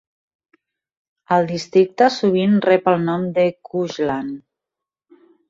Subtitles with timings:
[1.35, 4.43] El districte sovint rep el nom de Cuxland.